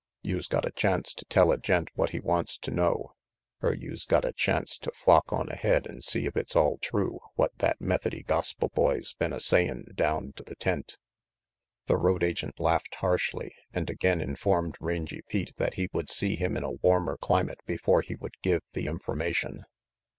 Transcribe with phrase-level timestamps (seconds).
[0.23, 3.13] Youse got a chance to tell a gent what he wants to know,
[3.63, 7.19] er youse got a chance to flock on ahead and see if it's all true
[7.35, 10.97] what that Methody gospel boy's been a say in' down to the tent."
[11.85, 16.57] The road agent laughed harshly and again informed Rangy Pete that he would see him
[16.57, 19.65] in a warmer climate before he would give the information.